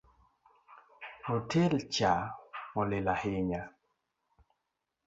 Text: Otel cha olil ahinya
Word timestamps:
Otel 1.33 1.73
cha 1.93 2.13
olil 2.79 3.07
ahinya 3.13 3.63